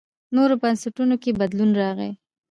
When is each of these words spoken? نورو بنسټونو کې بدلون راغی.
نورو 0.35 0.55
بنسټونو 0.61 1.15
کې 1.23 1.37
بدلون 1.39 1.71
راغی. 1.81 2.11